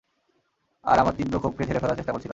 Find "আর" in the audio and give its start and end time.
0.83-0.97